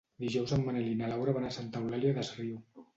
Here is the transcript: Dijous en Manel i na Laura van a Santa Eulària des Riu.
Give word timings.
Dijous 0.21 0.53
en 0.57 0.65
Manel 0.69 0.89
i 0.93 0.97
na 1.03 1.11
Laura 1.13 1.37
van 1.39 1.47
a 1.51 1.55
Santa 1.61 1.85
Eulària 1.87 2.19
des 2.21 2.37
Riu. 2.43 2.63